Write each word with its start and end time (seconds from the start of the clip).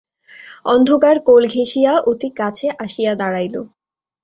অন্ধকার 0.65 1.15
কোল 1.27 1.43
ঘেঁষিয়া 1.47 1.93
অতি 2.11 2.29
কাছে 2.39 2.67
আসিয়া 2.79 3.13
দাঁড়াইল। 3.15 3.55